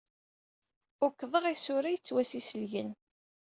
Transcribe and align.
Ukḍeɣ 1.05 1.43
isura 1.53 1.89
yettwassiselgen. 1.91 2.89